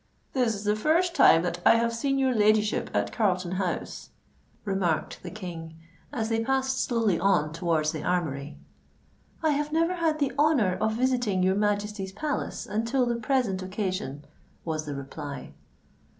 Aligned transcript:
"This 0.33 0.55
is 0.55 0.63
the 0.63 0.75
first 0.75 1.13
time 1.13 1.43
that 1.43 1.61
I 1.63 1.75
have 1.75 1.93
seen 1.93 2.17
your 2.17 2.33
ladyship 2.33 2.89
at 2.91 3.11
Carlton 3.11 3.51
House," 3.51 4.09
remarked 4.65 5.21
the 5.21 5.29
King, 5.29 5.75
as 6.11 6.29
they 6.29 6.43
passed 6.43 6.83
slowly 6.83 7.19
on 7.19 7.53
towards 7.53 7.91
the 7.91 8.01
Armoury. 8.01 8.57
"I 9.43 9.51
have 9.51 9.71
never 9.71 9.93
had 9.93 10.17
the 10.17 10.33
honour 10.39 10.73
of 10.81 10.93
visiting 10.93 11.43
your 11.43 11.53
Majesty's 11.53 12.13
palace 12.13 12.65
until 12.65 13.05
the 13.05 13.13
present 13.13 13.61
occasion," 13.61 14.25
was 14.65 14.85
the 14.87 14.95
reply. 14.95 15.53